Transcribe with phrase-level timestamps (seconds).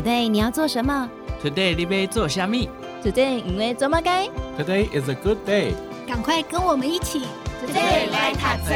[0.00, 1.10] Today 你要做什么
[1.44, 2.70] ？Today 你要做虾米
[3.04, 4.26] ？Today 因为做么该
[4.58, 5.74] ？Today is a good day。
[6.08, 7.20] 赶快跟我们一起
[7.62, 8.74] ，Today 来读册。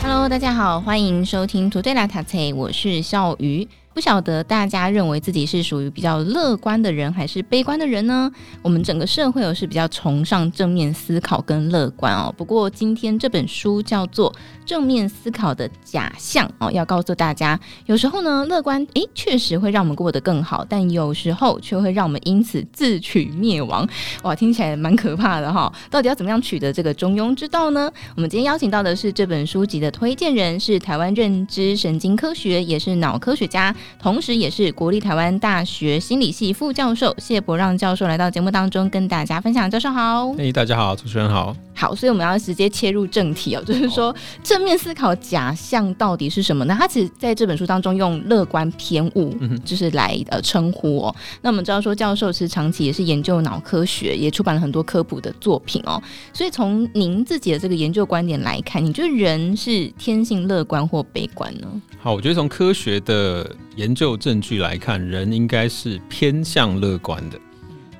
[0.00, 3.66] Hello，大家好，欢迎收听 Today 来读册，我是笑鱼。
[3.94, 8.28] 不晓得大家认为自己是属于比较乐观的人还是悲观的人呢？
[8.60, 12.34] 我们整个社会哦是比较崇尚正面思考跟乐观哦。
[12.36, 14.32] 不过今天这本书叫做
[14.66, 23.88] 《正面思考的假象》哦，要告诉大家，有时候呢乐观诶确实会让我们过得更好，但有时候却会让我们因此自取灭亡。
[24.24, 25.72] 哇，听起来蛮可怕的哈！
[25.88, 27.88] 到底要怎么样取得这个中庸之道呢？
[28.16, 33.72] 我们今天邀请到的是这本书籍的推荐人，是台湾认知神经科学，也是脑科学家。
[34.00, 39.70] 同时，也是国立台湾大学心理系副教授谢博让教授来到节目当中跟大家分享。
[39.70, 41.56] 教授好，嘿，大家好，主持人好。
[41.74, 46.76] 好，所以我们要直接切入正题哦，就是说正面思考假象到底是什么呢？
[46.78, 51.14] 他其实在这本书当中用乐观偏误，就是来呃称呼哦。
[51.42, 56.00] 那我们知道说教授其实长期也是研究脑科学，也出版了很多科普的作品哦。
[56.32, 61.66] 所以从您自己的这个研究观点来看，你觉得人是天性乐观或悲观呢？
[61.98, 67.38] 好，我觉得从科学的研究证据来看，人应该是偏向乐观的。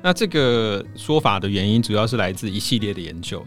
[0.01, 3.43] 那这个说法的原因，主要是来自一系列的研究。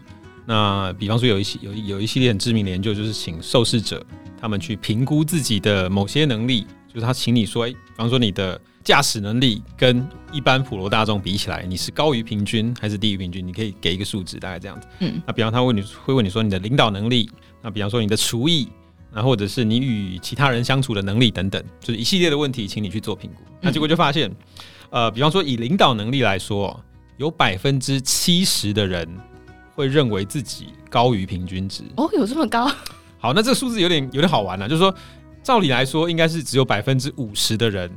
[0.49, 4.03] 那比方说有一系有有一系列很知名的研究，就是请受试者
[4.41, 13.45] 他们去评估自己的某些能力，就是他请你说，哎，比方说你的驾驶能力跟一般普罗大众比起来，你是高于平均还是低于平均？
[13.45, 14.87] 你可以给一个数值，大概这样子。
[15.01, 15.21] 嗯。
[15.27, 17.29] 那比方他问你会问你说你的领导能力，
[17.61, 18.67] 那比方说你的厨艺，
[19.13, 23.43] 那或者是你与其他人相处的能力等等，就是一系列的问题，请你去做评估。
[23.61, 24.35] 那结果就发现，
[24.89, 26.83] 呃，比方说以领导能力来说，
[27.17, 29.07] 有百分之七十的人。
[29.79, 32.69] 会认为自己高于平均值哦，有这么高？
[33.17, 34.93] 好，那这个数字有点有点好玩了，就是说，
[35.41, 37.89] 照理来说，应该是只有百分之五十的人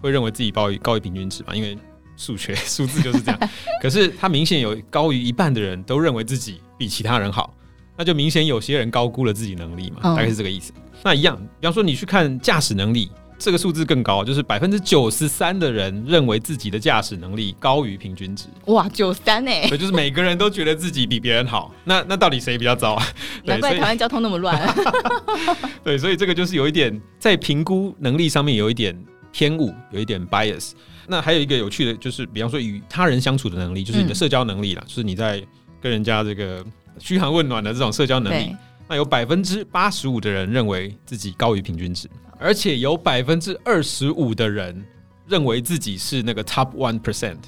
[0.00, 1.76] 会认为自己高于高于平均值嘛，因为
[2.16, 3.38] 数学 数字就是这样。
[3.82, 7.54] 可是他明显有高于一半的人都认为自己比其他人好，
[7.94, 10.72] 那就明显有些人高估了自己能力嘛，大概是这个意思。
[10.76, 13.10] 嗯、那一样，比方说你去看驾驶能力。
[13.38, 18.46] 这个数字更高，就是百分之九十三的人认为自己的驾驶能力高于平均值。
[18.66, 19.68] 哇，九三哎！
[19.68, 21.72] 对，就是每个人都觉得自己比别人好。
[21.84, 23.06] 那那到底谁比较糟啊？
[23.44, 24.74] 难怪台湾交通那么乱。
[25.84, 28.98] 对，所以这个就是有一点在评估能力上面有一点
[29.30, 30.72] 偏误，有一点 bias。
[31.06, 35.40] 那还有一个有趣的就是，比方说与他人相处的能力，就是你的社交能力啦，嗯、就是你在
[35.80, 36.64] 跟人家这个
[36.98, 38.54] 嘘寒问暖的这种社交能力。
[38.88, 42.08] 那有百分之八十五的人认为自己高于平均值。
[42.38, 44.84] 而且有百分之二十五的人
[45.26, 47.38] 认为自己是那个 top one percent，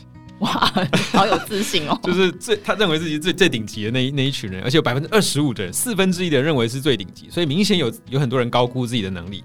[0.40, 0.50] 哇，
[1.12, 1.98] 好有自信哦！
[2.04, 9.44] 就是最他认为自己最最顶级的那一那一群人，而且有百分之二十五的人，四分之一的人认为是最顶级，所以明显有有很多人高估自己的能力。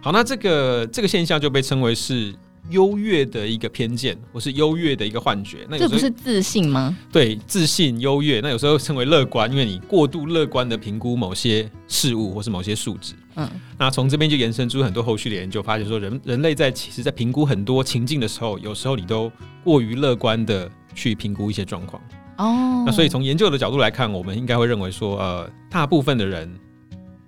[0.00, 2.34] 好，那这个这个现象就被称为是
[2.70, 5.66] 优越的一个偏见，或是优越的一个幻觉。
[5.68, 6.96] 那这不是自信吗？
[7.10, 13.14] 对，自信优越，那有时候称为乐观，因为你过度乐观的评估某些事物或是某些数值。
[13.36, 19.30] 嗯，那从这边就延伸出很多后续的研究，发现说人人类在其实，在评估很多情境的时候，有时候你都
[19.62, 22.00] 过于乐观的去评估一些状况。
[22.38, 26.52] 哦，那所以从研究的角度来看，我们应该会认为说，呃，大部分的人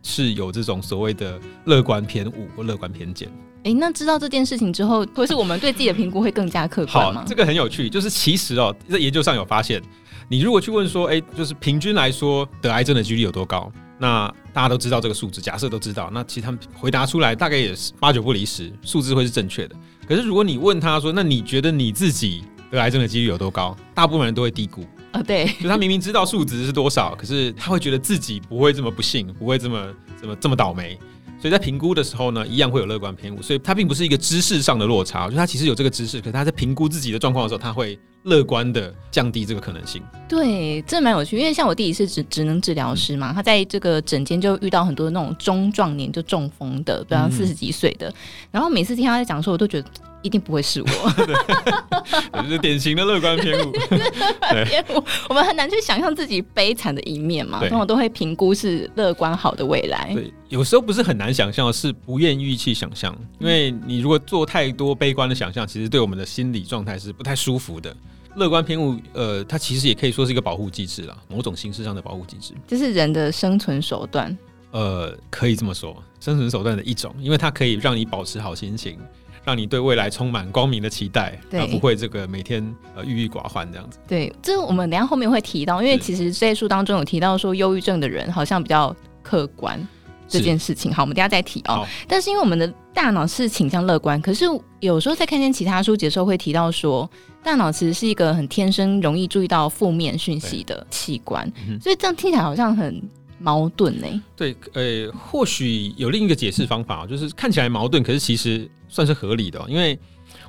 [0.02, 3.28] 是有这种所谓的乐观偏误或乐观偏见。
[3.58, 7.20] 哎、欸，那知道这件事情之后，或是我们对自己的评估会更加客观吗？
[7.22, 9.82] 好，这个很有趣，就是其实哦，在研究上有发现，
[10.28, 13.72] 你如果去问说，哎、欸，就是平均来说得癌症的几率有多高？
[13.98, 19.76] 那大家都知道这个数字，假设都知道，那其实他们回答出来大概也是八九不离十，数字会是正确的。
[20.06, 23.76] 可是如果你问他说，那你觉得你自己得癌症的几率有多高？
[23.94, 30.98] 大部分人都会低估啊，对，就他明明知道数值是多少，可是他会觉得自己不会这么不幸，不会这么这么这么倒霉。
[31.38, 40.02] 所以在评估的时候呢，一样会有乐观偏误，所以它并不是一个知识上的落差，就他其实有这个知识，可是他在评估自己的状况的时候，他会乐观的降低这个可能性。
[40.28, 48.12] 对，这蛮有趣，因为像我弟弟是职职能治疗师嘛，他在这个诊间就遇到很多那种中壮年就中风的，比方四十几岁的，
[48.50, 49.88] 然后每次听他在讲的时候，我都觉得。
[50.26, 50.86] 一定不会是我，
[51.24, 53.72] 对，就是典型的乐观偏误。
[54.66, 60.10] 偏误，我们很难去想象自己悲惨的一面嘛，通常都会评估是乐观好的未来。
[60.12, 67.96] 对，有时候不是很难想象，是不愿意去想象，因为你如果做太多悲观的想象，其实对我们的心理状态是不太舒服的。
[68.34, 74.36] 乐观偏误，呃，它其实也可以说是一个保护机制啦，某种形式上的保护机制，这是人的生存手段。
[74.72, 78.98] 呃，可以这么说，生存手段的一种，因为它可以让你保持好心情。
[79.46, 82.62] 让你对未来充满光明的期待，而不会这个每天
[82.94, 83.98] 呃郁郁寡欢这样子。
[84.06, 89.80] 对，这我们等下后面会提到，因为其实这些书当中有提到说，忧郁症的人好像比较客观。
[90.28, 90.92] 这件事情。
[90.92, 91.86] 好，我们等下再提哦。
[92.08, 94.44] 但是因为我们的大脑是倾向乐观，可是
[94.80, 97.08] 有时候在看见其他书籍的时候会提到说，
[97.44, 103.00] 大脑其实是一个很天生容易注意到负面讯息的器官，嗯、所以这样听起来好像很
[103.38, 109.98] 矛盾呢、对，呃，或许有另一个解释方法，就是看起来矛盾，可是其实算是合理的，因为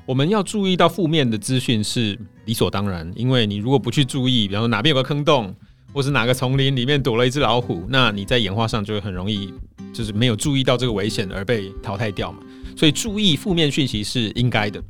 [0.05, 5.55] 我们要注意到负面的资讯是理所当然，因为你如果不去注意，比方说哪边有个坑洞。
[5.93, 9.51] 或是哪个丛林里面躲了一只老虎，那你在演化上就会很容易，
[9.91, 12.39] 就是没有注意到这个危险而被淘汰掉嘛。
[12.75, 14.83] 所以注意负面讯息是应该的。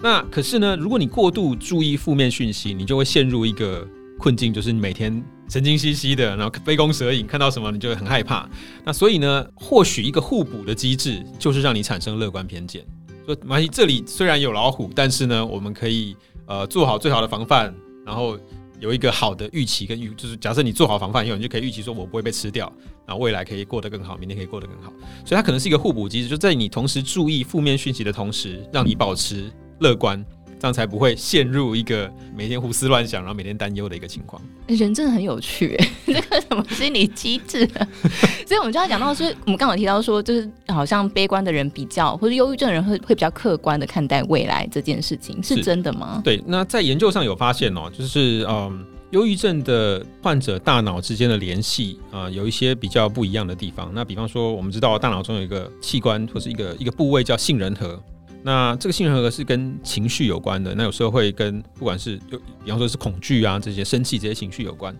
[0.00, 3.86] 那可是呢，如果你过度注意负面讯息，你就会陷入一个
[4.18, 8.48] 困境，就是你每天神经兮兮的，然后杯弓蛇影，看到什么你就会很害怕。
[8.84, 12.84] 那所以呢，或许一个互补的机制就是让你产生乐观偏见。
[13.24, 16.16] 说没关系，这里虽然有老虎，但是呢，我们可以
[16.46, 18.38] 呃做好最好的防范，然后。
[18.78, 22.70] 有一个好的预期跟预，就是假设你做好防范以后，你就可以预期说，我不会被吃掉，
[23.06, 24.92] 然后未来可以过得更好，明天可以过得更好。
[25.24, 29.50] 所以它可能是一个互补机制，就在你同时注意负面讯息的同时，让你保持
[29.80, 30.22] 乐观。
[30.58, 34.40] 这样才不会陷入一个每天胡思乱想，然后每天担忧的一个情况。
[34.66, 37.68] 人真的很有趣，哎， 这个什么心理机制？
[38.46, 46.20] 所以我们就要讲到说，我们刚好提到说，就是好像悲观的人比较，或者忧郁症的人会会比较客观的看待未来这件事情，是真的吗？
[46.24, 53.90] 对，那在研究上有发现哦，就是嗯，忧郁症的患者大脑之间的联系啊，有一些比较不一样的地方。
[53.94, 58.02] 那比方说，我们知道大脑中有一个器官或是一个一个部位叫杏仁核。
[58.46, 64.96] 那这个杏仁核是跟情绪有关的，那有时候会跟不管是就比方说是恐惧啊这些生气这些情绪有关。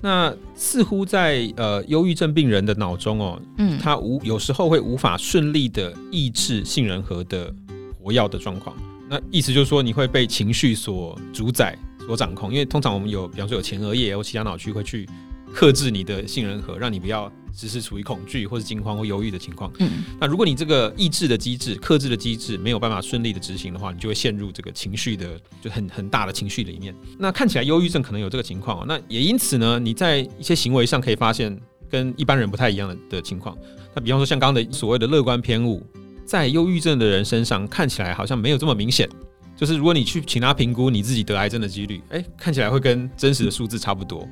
[0.00, 7.54] 那似乎在呃忧郁症病人的脑中哦，嗯，他无有时候会无法顺利的抑制杏仁核的
[8.02, 8.76] 活跃的状况。
[9.08, 15.08] 那意思就是说你会被情绪所主宰、所掌控，因为通常我们有比方说有前额叶或其他脑区会去
[15.54, 17.30] 克制你的杏仁核，让你不要。
[17.56, 19.68] 只是处于恐惧或是惊慌或忧郁的情况。
[19.80, 26.94] 嗯，那如果你这个抑制的机制、克制的机制没有办法顺利的执行的话，你就会陷入这个情绪的就很很大的情绪里面。
[27.18, 28.86] 那看起来忧郁症可能有这个情况。
[28.86, 31.60] 那也因此呢，你在一些行为上可以发现
[31.90, 33.58] 跟一般人不太一样的的情况。
[33.92, 35.84] 那比方说像刚刚的所谓的乐观偏误，
[36.24, 39.08] 在忧郁症的人身上看起来好像没有这么明显。
[39.58, 44.26] 就是如果你去请他评估你自己得癌症的几率，哎，看起来会跟真实的数字差不多。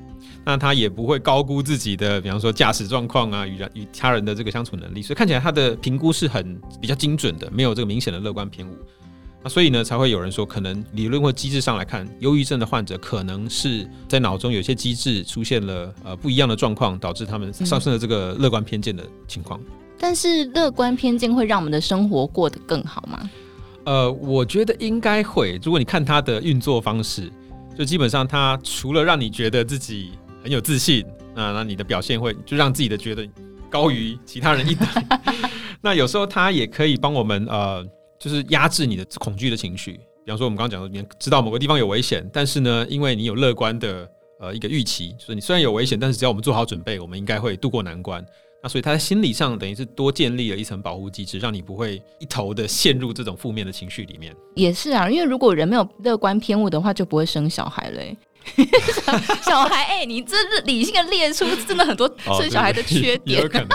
[0.45, 8.73] 那他也不会高估自己的，比方说驾驶状况啊，与人与他人的这个相处能力，所以看起来他的评估是很比较精准的，没有这个明显的乐观偏误。
[9.43, 19.61] 那所以呢，才会有人说，可能理论或机制上来看，忧郁症的患者可能是在脑中有些机制出现了呃不一样的状况，导致他们上升了这个乐观偏见的情况。
[19.99, 23.29] 但是乐观偏见会让我们的生活过得更好吗？
[23.87, 25.59] 呃，我觉得应该会。
[25.63, 27.33] 如果你看它的运作方式，
[27.79, 30.11] 就基本上它除了让你觉得自己
[30.43, 31.07] 很有自信，
[31.37, 33.27] 那那你的表现会就让自己的觉得
[33.71, 34.89] 高于其他人一等。
[35.81, 37.87] 那有时候它也可以帮我们呃，
[38.19, 39.93] 就是压制你的恐惧的情绪。
[40.25, 44.11] 比方说我们刚刚讲的，你知道某个地方有危险，但是呢，因为你有乐观的
[44.41, 48.27] 呃一个预期，就是你虽然有危险，但是只要我们做好准备，我们应该会度过难关。
[48.67, 54.35] 那所以他在心理上等于是多建立了一层保护机制，让你不会一头的陷入这种负面的情绪里面。
[54.57, 58.19] 也是啊，因为如果人没有乐观偏误的话，就不会生小孩嘞。
[59.47, 63.39] 小孩，哎、欸，你这是理性的列出真的很多生小孩的缺点。
[63.39, 63.69] 哦、有可能。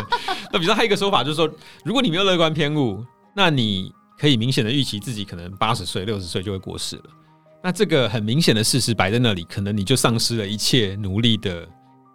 [0.52, 1.50] 那比如说还有一个说法就是说，
[1.86, 3.02] 如果你没有乐观偏误，
[3.34, 3.90] 那你
[4.20, 7.04] 可以明显的预期自己可能八十岁、六十岁就会过世了。
[7.64, 11.66] 那这个很明显的事实摆在那里，可能你就丧失了一切努力的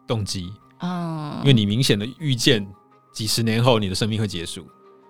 [0.07, 0.53] 动机。
[0.79, 2.63] 啊，因为你明显的预见
[3.17, 4.67] 几十年后你的生命会结束，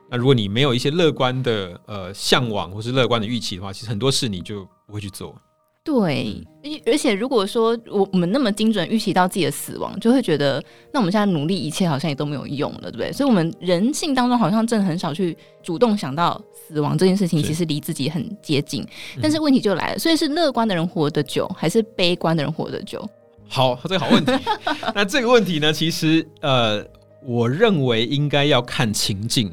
[0.08, 5.34] 那如果你没有一些乐观的呃向往或是乐观的预期的话，其实很多事你就不会去做。
[5.82, 6.46] 对，
[6.86, 13.12] 而且如果说我我们那么精准预期到自己的死亡，就会觉得那我们现在努力一切好像也都没有用了，对不对？
[13.12, 18.86] 所以，我们人性当中好像真的很少去主动想到死亡这件事情，其实离自己很接近。
[19.20, 23.04] 但是问题就来了，所以是乐观的人活得久，还是悲观的人活得久？
[23.48, 24.32] 好，这个好问题。
[24.94, 26.84] 那这个问题呢，其实呃，
[27.26, 29.52] 我认为应该要看情境。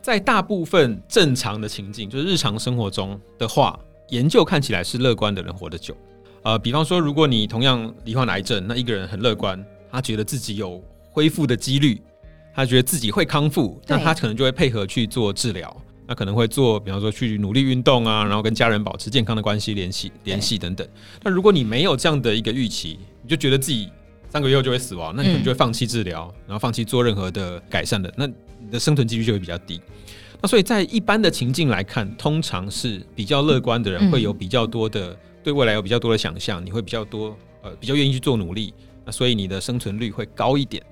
[0.00, 5.96] 在大部分正常的情境，就是日常生活中的话，研究看起来是乐观的人活得久。
[6.42, 12.00] 呃，比方说，如果你同样罹患癌症，那一个人很乐观，他觉得自己有恢复的几率，
[12.54, 15.74] 他觉得自己会康复，那他可能就会配合去做治疗。
[16.06, 20.86] 那可能会做，比方说去努力运动啊，然后跟家人保持健康的关系联系联系等等。
[21.22, 23.88] 那如果你没有这样的一个预期，你就觉得自己
[24.34, 29.80] 三个月后就会死亡，那你可能就会放弃治疗，然后放弃做任何的改善的，那你的生存几率就会比较低。
[30.42, 38.74] 那所以在一般的情境来看，通常是比较乐观的人会有比较多的对未来有比较多的想象，你会比较多呃比较愿意去做努力，
[39.04, 40.82] 那所以你的生存率会高一点。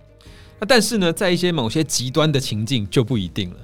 [0.61, 3.57] 那但是呢，在一些某些极端的情境就不一定了。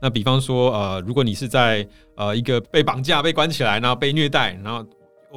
[0.00, 4.86] 那比方说，呃，如果你是在呃一个被绑架、被关起来，然后被虐待，然后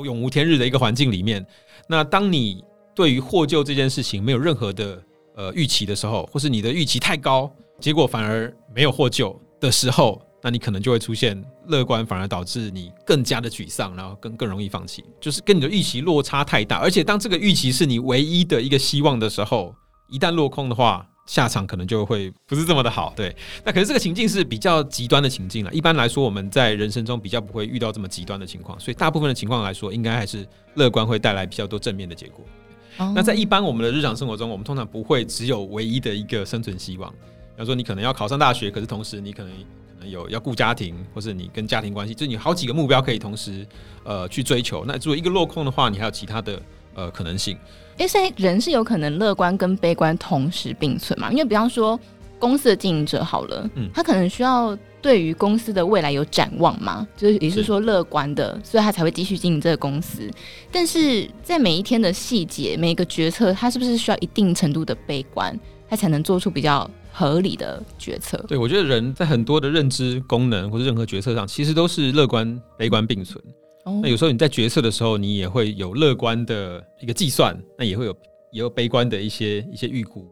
[0.06, 1.44] 永无天日的一个环境里面，
[1.88, 2.64] 那当你
[2.98, 5.00] 对于获救这件事情没有任何的
[5.36, 7.48] 呃预期的时候，或是你的预期太高，
[7.80, 16.80] 结果反而没有获救的时候，那你可能就会出现乐观，反而导致你更加的沮丧，然后更更容易放弃，就是跟你的预期落差太大。
[16.80, 19.76] 而且当这个预期是你唯一的一个希望的时候，
[20.10, 23.36] 一旦落空的话，下场可能就会不是这么的好，对。
[23.64, 25.72] 那可是这个情境是比较极端的情境了。
[25.72, 32.44] 一般来说，我们在人生中比较不会遇到这么极端的情况，所以大部分的情况来说，应该还是乐观会带来比较多正面的结果。
[33.00, 33.12] Oh.
[33.14, 37.12] 那在一般我们的日常生活中，我们通常不会只有唯一的一个生存希望。
[37.12, 43.66] 比方说，你可能要考上大学，可是同时你可能可能有要顾家庭，或是你跟家庭关系，就是你好几个目标可以同时
[44.04, 44.84] 呃去追求。
[44.86, 46.62] 那如果一个落空的话，你还有其他的
[46.96, 47.58] 呃可能性。
[47.98, 51.32] 因为人是有可能乐观跟悲观同时并存嘛？
[51.32, 52.00] 因为比方说
[52.40, 60.30] 公司的经营者好了，嗯，他可能需要对于公司的未来有展望嘛，就是也是说乐观的，所以他才会继续经营这个公司。
[60.72, 65.58] 但是在每一天的细节、每一个决策，他是不是需要一定程度的悲观，
[65.90, 68.38] 他才能做出比较合理的决策？
[68.48, 73.44] 对，我觉得人在很多的认知功能或者任何决策上，其实都是乐观、悲观并存。
[74.02, 78.12] 那有时候你在决策的时候，你也会有乐观的一个计算，那也会有
[78.52, 80.30] 也有悲观的一些一些预估。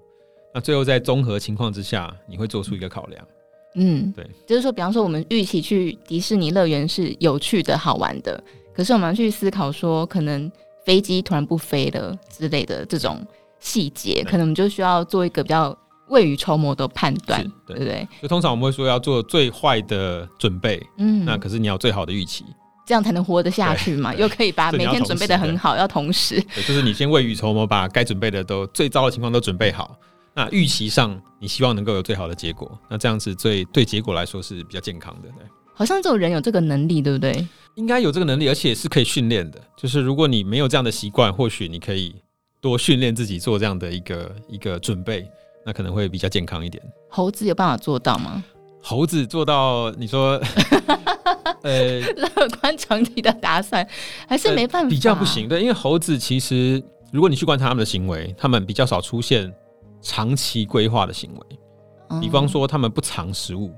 [0.56, 3.28] 那最后在综合情况之下，你会做出一个考量。
[3.74, 8.42] 嗯，对，就是说，比方说，我们预期去迪士尼乐园是有趣的好玩的，
[8.74, 10.50] 可是我们要去思考说，可能
[10.86, 13.22] 飞机突然不飞了之类的这种
[13.60, 18.08] 细节，可能我们就需要做一个比较未雨绸缪的判断，对不对？
[18.22, 22.46] 就通常我们会说要做最坏的准备，嗯，那可是你要最好的预期。
[22.88, 26.40] 这样才能活得下去嘛，又可以把 每天准备的很好，要同时。
[26.54, 29.98] 对，就是你先未雨绸缪，把该准备的都最糟的情况都准备好。
[30.36, 35.30] 那预期上，你希望能够有最好的结果，那这样子最对结果来说是比较健康的。
[35.30, 37.48] 对，好像这种人有这个能力，对不对？
[37.76, 39.62] 应该有这个能力，而且是可以训练的。
[39.78, 42.14] 就是如果你没有这样的习惯，或许你可以
[42.60, 45.26] 多训练自己做这样的一个一个准备，
[45.66, 46.84] 那可能会比较健康一点。
[47.10, 48.44] 猴子有办法做到吗？
[48.82, 50.40] 猴子做到，你说？
[51.64, 52.30] 呃， 乐
[52.62, 53.88] 观整体的打算
[54.28, 55.50] 还是没办法，比较不行。
[55.50, 59.52] 对，因为猴子其实，如果你去观察他们的行为，他们比较少出现
[60.06, 62.20] 长期规划的行为。
[62.22, 63.74] 比方说，他们不藏食物。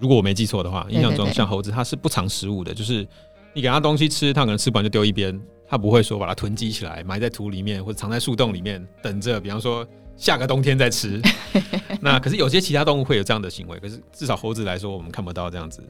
[0.00, 3.06] 如果我没记错的话，印象中像猴子，它是不藏食物的，就是
[3.52, 9.38] 你给它东西吃，它可能吃不完就丢一边，它不会说把它囤积起来，埋在土里面或者藏在树洞里面等着。
[9.38, 9.86] 比方说
[10.16, 11.20] 下个冬天再吃。
[12.00, 15.86] 那可是有些其他动物会有这样的行为，可是至少猴子来说，我们看不到这样子。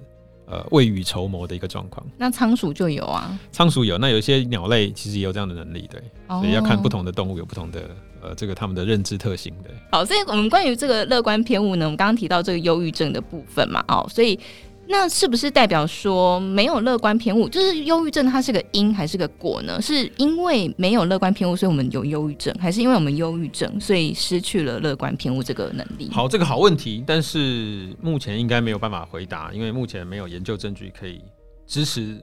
[0.47, 2.07] 呃，未雨绸缪的一个状况。
[2.19, 3.97] 那仓鼠就有啊，仓鼠有。
[3.97, 6.03] 那有一些鸟类其实也有这样的能力，对。
[6.27, 7.89] 哦、所以要看不同的动物有不同的
[8.25, 9.73] 呃，这个他们的认知特性，对。
[9.93, 14.39] 好，所以我们关于这个乐观偏误呢，我们刚刚提到这个忧郁症的部分嘛，哦，所以。
[14.87, 19.81] 那是不是代表说没有乐观偏误，就是忧郁症它是个因还是个果呢？
[19.81, 26.11] 是因为没有乐观偏误，所以我们有忧郁症，还是因为我们忧郁症，所以失去了乐观偏误这个能力？
[26.13, 31.23] 好，这个好问题，但是目前应该没有办法回答，因为目前没有研究证据可以
[31.67, 32.23] 支持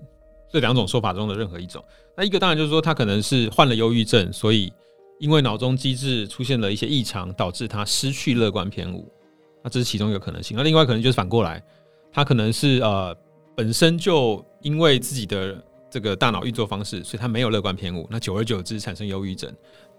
[0.54, 1.84] 这两种说法中的任何一种。
[2.16, 4.72] 那一个当然就是说，他可能是患了忧郁症，所以
[5.22, 9.08] 因为脑中机制出现了一些异常，导致他失去乐观偏误。
[9.64, 10.58] 那这是其中一个可能性。
[10.58, 11.64] 那另外可能就是反过来。
[12.12, 13.16] 他可能是呃
[13.56, 18.08] 本身就因为自己的这个大脑运作方式，所以他没有乐观偏误。
[18.10, 19.50] 那久而久之产生忧郁症。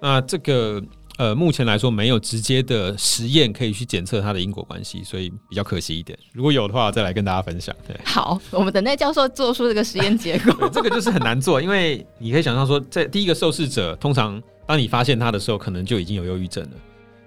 [0.00, 0.82] 那这个
[1.18, 6.18] 呃目前来说没有直接的实验可以去检测它的因果关系，所以比较可惜一点。
[6.32, 7.72] 如果有的话，再来跟大家分享。
[7.86, 10.68] 对，好，我们等待教授做出这个实验结果。
[10.68, 16.70] 这个就是很难做，因为你可以想象说，在第一个受试者，通常当你发现他的时候，可能就已经有忧郁症了，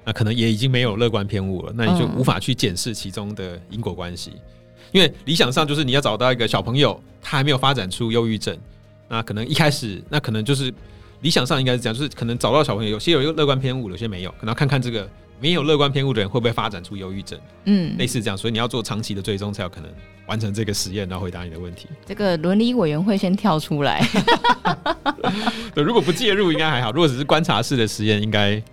[0.05, 4.33] 那可能也已经没有乐观偏误了，那你就无法去检视其中的因果关系。
[4.91, 8.57] 因为理想上就是你要找到一个小朋友，他还没有发展出忧郁症，
[9.09, 10.73] 那可能一开始，那可能就是
[11.21, 19.89] 理想上应该是这样，就是可能找到小朋友，有些有一个乐观偏误，有些没有，可能要看看这个没有乐观偏误的人会不会发展出忧郁症，嗯，类似这样，所以你要做长期的追踪才有可能
[20.27, 21.87] 完成这个实验，然后回答你的问题。
[22.05, 24.01] 这个伦理委员会先跳出来，
[25.75, 28.63] 对，如果不介入应该还好，如果只是观察式的实验，应该应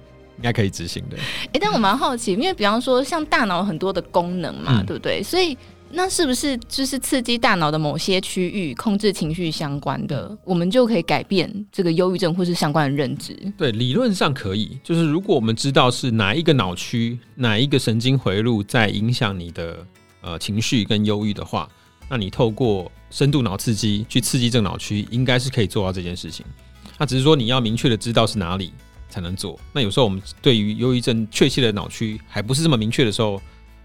[0.43, 1.17] 该可以执行的。
[1.17, 5.23] 哎、欸，但我蛮好奇，因为比方说像大脑很多的功能嘛，嗯、对不对？
[5.23, 5.57] 所以。
[5.95, 13.37] 那是不是就是刺激大脑的某些区域，控制情绪相关的，我们就可以改变这个忧郁症或是相关的认知？
[13.59, 14.79] 对，理论上可以。
[14.83, 19.87] 就是如果我们知道是哪一个脑区、哪一个神经回路在影响你的
[20.23, 21.69] 呃情绪跟忧郁的话，
[22.09, 26.45] 那你透过深度脑刺激去刺激这个脑区，应该是可以做到这件事情。
[26.99, 28.73] 那只是说你要明确的知道是哪里，
[29.09, 29.59] 才能做。
[29.73, 33.41] 那有时候我们对于忧郁症确切的脑区还不是这么明确的时候，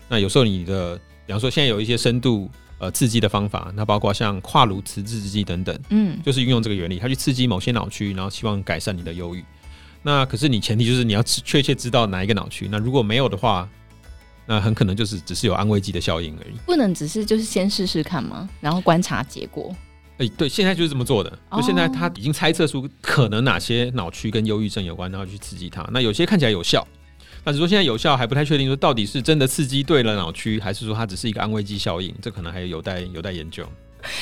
[0.08, 9.44] 那有时候你的，比方说现在有一些深度呃刺激的方法，那包括像跨颅磁刺激等等，嗯，就是运用这个原理，它去刺激某些脑区，然后希望改善你的忧郁。
[10.02, 13.68] 那可是你前提就是你要确切知道哪一个脑区，那如果没有的话，
[14.46, 16.56] 那很可能就是只是有安慰剂的效应而已。
[16.66, 18.48] 不能只是就是先试试看吗？
[18.62, 19.76] 然后观察结果。
[20.20, 21.30] 哎、欸，对，现在就是这么做的。
[21.52, 25.88] 就现在他已经猜测出可能哪些脑区跟忧郁症有关，然后去刺激它。
[25.92, 26.88] 那有些看起来有效，
[27.44, 32.14] 但是说现在有效还不太确定，说到底是真的刺激对了脑区，还是说它只是一个安慰剂效应？
[32.22, 33.68] 这可能还有待有待研究。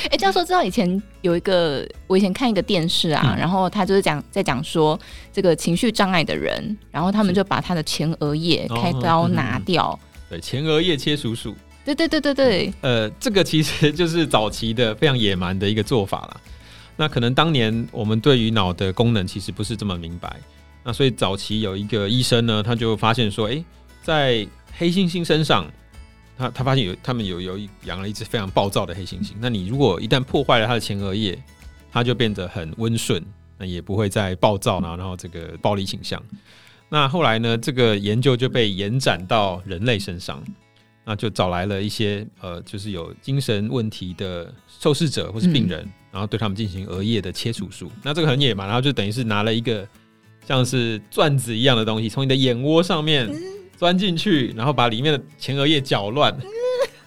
[0.06, 5.00] 哎、欸，教授知道以前有一个，我以前看一个电视啊，嗯、然后他就是讲在讲说
[5.34, 11.56] 这个情绪障碍的人，然后他们就把他的前额叶开刀拿掉，哦嗯嗯、对，前额叶切除术。
[11.84, 16.42] 对对对对对，呃，这个其实 就是早期的非常野蛮的一个做法了。
[16.96, 20.36] 那可能当年我们对于脑的功能其实不是这么明白，
[20.86, 23.62] 那所以早期有一个医生呢，他就发现说，哎，
[24.04, 25.66] 在黑猩猩身上，
[26.38, 29.32] 他他发现有他们有有养了一只非常暴躁的黑猩猩。
[29.40, 31.38] 那你如果一旦破坏了它的前额叶，
[31.92, 33.22] 它就变得很温顺，
[33.58, 36.22] 那也不会再暴躁呢，然后这个暴力倾向。
[36.88, 40.42] 那后来呢，这个研究就被延展到人类身上。
[41.08, 47.92] 那就找来了一些呃，就是有精神问题的受试者或是病人，嗯、然后对他们进行额叶的切除术。
[48.02, 49.88] 那这个很野蛮，然后就等于是拿了一个
[50.48, 53.30] 像是钻子一样的东西，从你的眼窝上面
[53.78, 56.46] 钻进去，然后把里面的前额叶搅乱，嗯，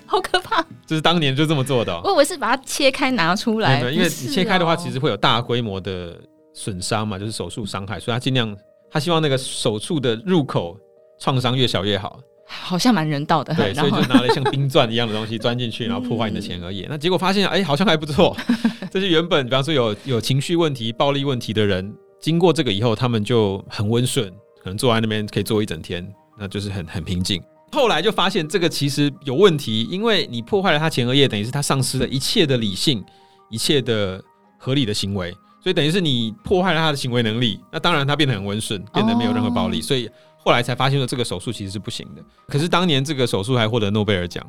[0.06, 0.60] 好可怕！
[0.86, 2.00] 就是当年就这么做的，喔。
[2.04, 6.18] 我以为是把它切开拿出来，对，因为你切开的话，其实会有大规模的
[6.52, 8.56] 损伤嘛，就是手术伤害，所以他尽量
[8.90, 10.76] 他希望那个手术的入口
[11.18, 12.20] 创伤越小越好。
[12.50, 16.86] 好像蛮人道的，对，所以就拿了像冰钻一样的东西钻进去，然后破坏你的前额叶。
[16.88, 18.34] 那结果发现，哎，好像还不错。
[18.90, 24.28] 这些原本比方说有有情绪问题、暴力问题的人，经过这个以后，他们就很温顺，
[24.62, 26.06] 可能坐在那边可以坐一整天，
[26.38, 27.42] 那就是很很平静。
[27.72, 33.04] 后来就发现这个其实有问题，因为你破坏了他前额叶，等于是他丧失了一切的理性、
[33.50, 34.22] 一切的
[34.58, 35.30] 合理的行为，
[35.62, 37.60] 所以等于是你破坏了他的行为能力。
[37.70, 40.08] 那当然他变得很温顺，变得没有任何暴力，所以。
[40.40, 44.42] 后来才发现说这个手术其实是不行的，可是当年这个手术还获得诺贝尔奖，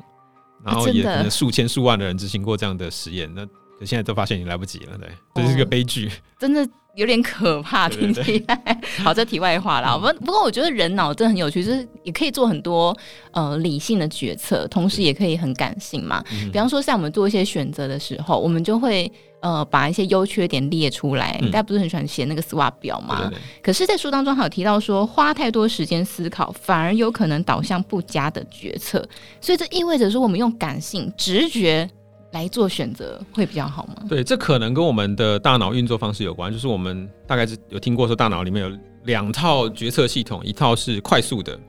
[0.63, 8.81] 然后也可能数千数万的人执行过这样的实验，那可现在都发现已经来不及了，对，这是一个悲剧， 真的有点可怕，听起来。
[9.03, 12.95] 好，这题外话啦，不不过我觉得人脑真的很有趣，就是也可以做很多
[13.31, 16.23] 呃理性的决策，同时也可以很感性嘛。
[16.51, 19.11] 比方说像我们做一些选择的时候，我们就会。
[19.41, 23.31] 呃，把一些优缺点列出来，大家不是很喜欢写那个 SWOT 表吗？
[23.63, 28.99] 可是，在书当中还有提到说，花太多时间思考，反而有可能导向不佳的决策。
[29.39, 31.89] 所以，这意味着说，我们用感性、直觉
[32.31, 33.95] 来做选择会比较好吗？
[34.07, 36.51] 对，这可能跟我们的大脑运作方式有关。
[36.51, 41.59] 就是我们大概是有听过说，大脑里面有两套决策系统，一套是快速的，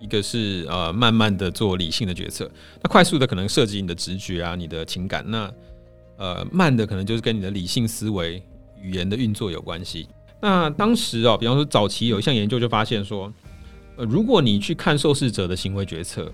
[0.00, 2.50] 一个是呃慢慢的做理性的决策。
[2.82, 5.24] 那快速的可能涉及你的直觉啊，你的情感。
[5.26, 5.52] 那
[6.16, 8.40] 呃，慢的可能就是跟你的理性思维、
[8.80, 10.06] 语言的运作有关系。
[10.40, 13.32] 那当时哦，比方说早期有一项研究就发现说，
[13.96, 16.30] 呃，如果你去看受试者的行为决策，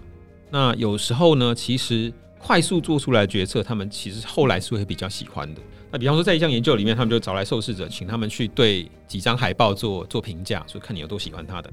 [0.50, 5.60] 那有时候呢，其实快速做出来决策，他们其实后来是会比较喜欢的。
[5.92, 11.70] 那比方说，在一项研究里面，他们就找来受试者，请他们去对几张海报做做评价，说看你有多喜欢他的，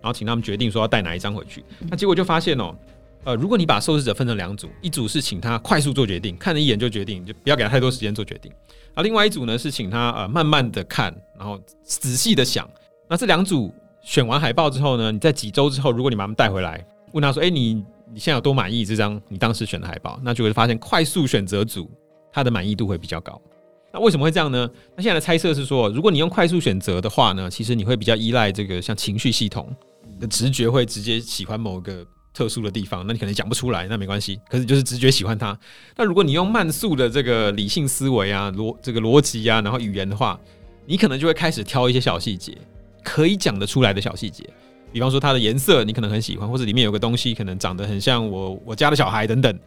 [0.00, 1.64] 然后请他们决定说要带哪一张回去。
[1.90, 2.74] 那结果就发现哦。
[3.24, 8.52] 呃，如果你把受试者分成两组，一组是请他快速做决定，看了一眼就决定，就不要给他太多时间做决定。
[8.94, 12.70] 而另外一组呢，是请他呃慢慢的看，然后仔细的想。
[13.08, 17.74] 那这两组选完海报之后呢，你在几周之后，如果你把他们带回来，问他说：“哎，你
[18.12, 21.90] 你现在有多满意这张你当时选的海报？”那就会发现快速选择组
[22.32, 23.40] 他的满意度会比较高。
[23.92, 24.68] 那为什么会这样呢？
[24.96, 29.74] 那现在的猜测是说，如果你用快速选择的话呢，其实你会比较依赖这个像情绪系统，
[30.20, 32.06] 的直觉会直接喜欢某个。
[32.36, 34.38] 特殊的地方，那你可能讲不出来，那没关系。
[34.50, 35.58] 可是就是直觉喜欢它。
[35.96, 40.38] 那如果你用慢速的这个理性思维啊，逻这个逻辑啊，然后语言的话，
[40.84, 42.54] 你可能就会开始挑一些小细节，
[43.02, 44.44] 可以讲得出来的小细节。
[44.92, 49.58] 比方说它的颜色，你可能很喜欢，或者里面有个东西可能长得很像我我家的小孩等等。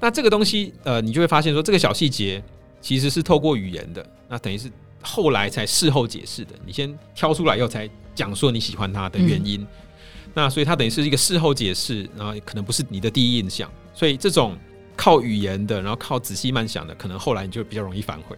[0.00, 2.42] 那这个东西，呃，你就会发现说这个小细节
[2.80, 4.70] 其实是透过语言的，那等于是
[5.02, 6.52] 后来才事后解释的。
[6.64, 9.60] 你先挑出来以后才讲说你喜欢它的原因。
[9.60, 9.66] 嗯
[10.34, 14.56] 那所以它等于是一个事后解释，然后可能不是你的第一印象，所以这种
[14.96, 18.34] 靠语言的，然后靠仔细慢想的，可能后来你就比较容易反悔。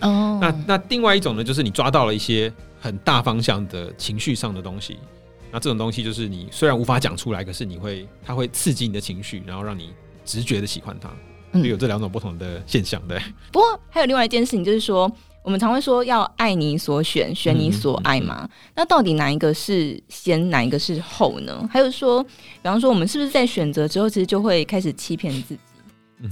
[0.00, 4.96] 哦，那那另外一种呢，就是你抓到了一些很大方向的情绪上的东西，
[5.50, 9.90] 那这种东西就是你虽然无法讲出来，可是你会它会刺激你的情绪，然后让你
[10.24, 11.10] 直觉的喜欢它，
[11.60, 13.20] 就有这两种不同的现象，对。
[13.52, 15.10] 不过还有另外一件事情，就是说。
[15.42, 18.40] 我们常会说要爱你所选，选你所爱嘛。
[18.42, 21.70] 嗯、那到底哪一个是先，哪一个是后呢？
[21.72, 22.30] 还有说，比
[22.64, 25.60] 方说，我们是不是在选择之后，其实就会开始欺骗自己？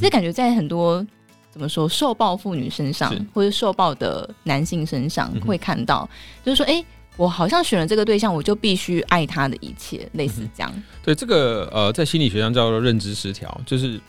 [0.00, 1.06] 这、嗯、感觉在很多
[1.48, 6.84] 怎么说受暴妇女身上，或者受暴的男性身上会看到，嗯、就是说，哎。
[7.16, 10.72] 我好像选了这个对象，我就必须爱他的一切，类似这样。
[10.74, 14.00] 嗯、对这个呃，在心理学上叫做认知失调，就是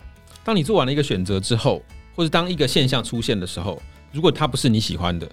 [0.42, 1.82] 当你做完了一个选择之后，
[2.14, 3.80] 或者当一个现象出现的时候，
[4.12, 5.30] 如果它不是你喜欢的，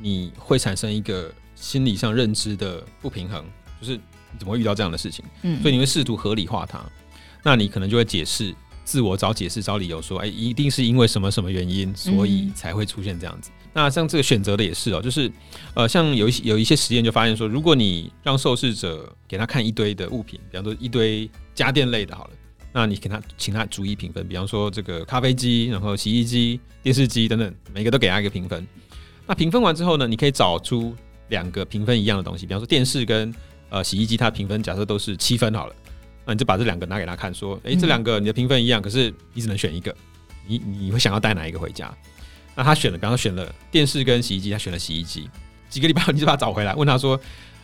[0.00, 3.42] 你会产生一个心理上认知的不平衡，
[3.80, 5.24] 就是你怎么会遇到这样的事情？
[5.42, 6.84] 嗯，所以你会试图合理化它，
[7.42, 13.50] 那你可能就会解释，自我找解释、找理由，说，哎，一定是因为什么什么原因，所以才会出现这样子。
[13.76, 15.30] 那像这个选择的也是哦，就是，
[15.74, 22.30] 呃，像有一些有一些实验就发现说，如果你让受试者给他看一堆的物品，比方说一堆家电类的，好了，
[22.72, 28.64] 那你给他请他逐一评分，比方说这个咖啡机，然后洗衣机、电视机等等，每个都给他一个评分。
[29.26, 30.94] 那评分完之后呢，你可以找出
[31.30, 33.34] 两个评分一样的东西，比方说电视跟
[33.70, 35.74] 呃洗衣机，它评分假设都是七分好了，
[36.24, 39.92] 那你就把这两个拿给他看，说，诶，这两个你的评分一样，可是你只能选一个，
[40.46, 41.92] 你你会想要带哪一个回家？
[42.54, 45.28] 那他选了，比方说选了电视跟洗衣机，他选了洗衣机。
[45.68, 47.20] 几个礼拜后，你就把他找回来，问他说：“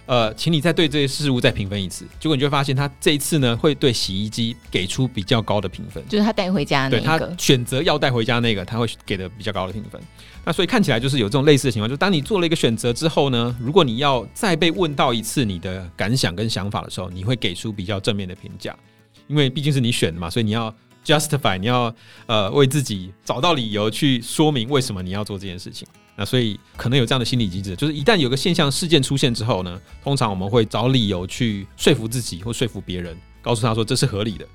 [0.07, 6.96] 呃，请你再对这些事物再评分一次。”结果你就会发现，他这一次呢，会对洗衣机给出比较高的评分，就是他带回家那个。
[6.98, 10.00] 对，他选择要带回家那个，他会给的比较高的评分。
[10.44, 18.76] 那所以看起来就是有这种类似的情况，就是当你做了一个选择之后呢，如果你要再被问到一次你的感想跟想法的时候，你会给出比较正面的评价，
[19.29, 20.74] 因为毕竟是你选的嘛，所以你要。
[21.11, 21.94] Justify 你要
[22.27, 34.46] 呃为自己找到理由去说明为什么你要做这件事情，那所以可能有这样的心理机制，就是一旦有个现象事件出现之后呢，通常我们会找理由去说服自己或说服别人，告诉他说这是合理的。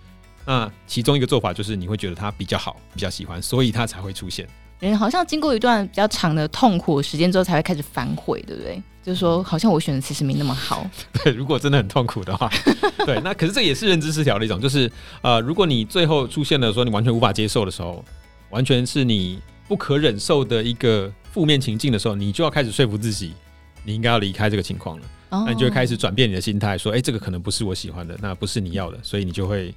[0.45, 4.47] 那其中一个做法就是你会觉得他比较好，比较喜欢，所以他才会出现。
[4.79, 8.81] 人好像经过一段比较长的痛苦时间之后，才会开始反悔，对不对？
[9.03, 10.89] 就是说，好像我选的其实没那么好。
[11.23, 12.49] 对，如果真的很痛苦的话，
[13.05, 18.03] 对，那可是这也是认知失调的一种，就是呃，如果你最后出现了说你完全无法接受的时候，
[18.49, 23.33] 完全是你不可忍受的一个负面情境的时候，你就要开始说服自己，
[23.83, 25.05] 你应该要离开这个情况了。
[25.29, 25.43] 哦。
[25.45, 29.73] 那你就会开始转变你的心态，说，哎，这个可能不是我喜欢的，那不是你要的，所以你就会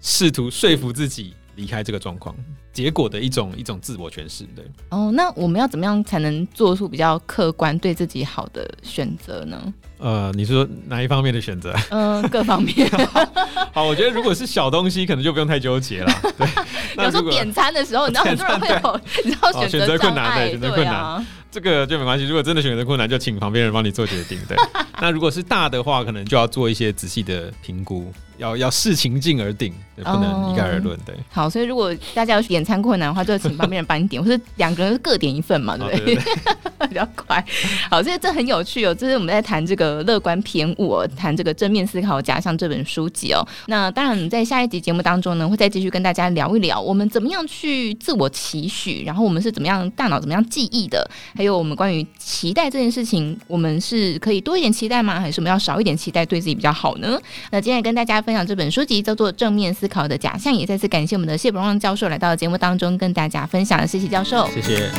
[0.00, 1.34] 试图说服自己。
[1.60, 2.34] 离开这个状况，
[2.72, 4.64] 结果的一种一种自我诠释，对。
[4.88, 9.74] 哦，那我们要怎么样才能做出比较客观、对自己好的选择呢？
[9.98, 11.74] 呃，你是说哪一方面的选择？
[11.90, 12.90] 嗯、呃，各方面。
[13.72, 16.10] 好，我觉得如果是小东西，可能就不用太纠结了。
[16.38, 16.48] 对，
[17.04, 20.94] 有时候点餐的时候，你知道很多人会有， 你知道选择困难，对，选择困难。
[20.94, 22.24] 啊、这个就没关系。
[22.24, 24.38] 如果真的选择困难，就请旁边人帮你做决定。
[24.48, 24.56] 对。
[25.02, 28.10] 那如果是大的话，可能就要做一些仔细的评估。
[28.40, 30.98] 要要视情境而定，不能一概而论。
[31.04, 36.18] 对，好，所以如果大家有点餐困难的话，就请旁边人帮你点， 或是两个人各点一份嘛，对不对？
[36.88, 37.44] 比较快。
[37.90, 38.94] 好，所以这很有趣哦。
[38.94, 43.46] 这是我们在谈这个乐观偏误，谈这个正面思考假象这本书籍哦。
[43.66, 55.20] 那当然，在下一集节目当中呢，会再继续跟大家聊一聊，我们怎么样去自我期许，然后我们是怎么样大脑怎么样记忆的，还有我们关于期待这件事情，我们是可以多一点期待吗？
[55.20, 57.20] 还是我们要少一点期待对自己比较好呢？
[57.50, 63.86] 那今天跟大家分享这本书籍叫做《正面思考的假象》，也再次感谢我们的谢伯让教授来到节目当中跟大家分享。
[63.86, 64.90] 谢谢教授，谢谢。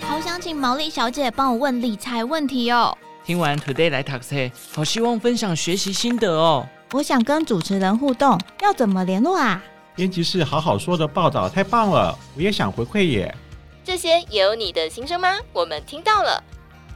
[0.00, 2.96] 好想请毛利小姐帮我问理财问题哦。
[3.24, 6.66] 听完 Today 来 Taxi，，好希望分享学习心得哦。
[6.92, 9.62] 我想跟主持人互动，要怎么联络啊？
[9.94, 13.34] 编辑室好好说的报道太棒了，我也想回馈耶。
[13.84, 15.36] 这些也有你的心声吗？
[15.52, 16.42] 我们听到了。